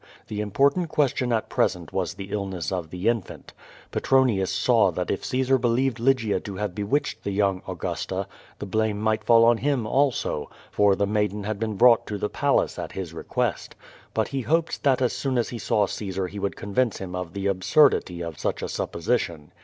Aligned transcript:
The 0.29 0.41
important 0.41 0.89
question 0.89 1.31
at 1.31 1.47
present 1.47 1.93
was 1.93 2.15
the 2.15 2.31
illness 2.31 2.71
of 2.71 2.89
the 2.89 3.07
infant. 3.07 3.53
Petronius 3.91 4.51
saw 4.51 4.89
that 4.89 5.11
if 5.11 5.23
Caesar 5.25 5.59
believed 5.59 5.99
Lygia 5.99 6.39
to 6.39 6.55
have 6.55 6.73
bewitched 6.73 7.23
the 7.23 7.29
young 7.29 7.61
Augusta, 7.67 8.25
the 8.57 8.65
blame 8.65 8.99
might 8.99 9.23
fall 9.23 9.45
on 9.45 9.59
him 9.59 9.85
also, 9.85 10.49
for 10.71 10.95
the 10.95 11.05
maiden 11.05 11.43
had 11.43 11.59
been 11.59 11.75
brought 11.75 12.07
to 12.07 12.17
the 12.17 12.29
Palace 12.29 12.79
at 12.79 12.93
his 12.93 13.13
request. 13.13 13.75
But 14.15 14.29
he 14.29 14.41
hoped 14.41 14.81
that 14.81 15.03
as 15.03 15.13
soon 15.13 15.37
as 15.37 15.49
he 15.49 15.59
saw 15.59 15.85
Caesar 15.85 16.25
he 16.25 16.39
would 16.39 16.55
convince 16.55 16.97
him 16.97 17.15
of 17.15 17.33
the 17.33 17.45
absurdity 17.45 18.23
of 18.23 18.39
such 18.39 18.63
a 18.63 18.69
sup 18.69 18.93
position. 18.93 19.51